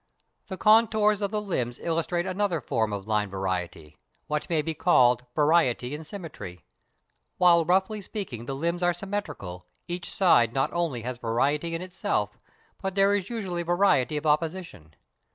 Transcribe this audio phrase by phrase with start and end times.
[0.47, 5.25] ]The contours of the limbs illustrate another form of line variety what may be called
[5.35, 6.65] "Variety in Symmetry."
[7.37, 12.39] While roughly speaking the limbs are symmetrical, each side not only has variety in itself,
[12.81, 14.95] but there is usually variety of opposition.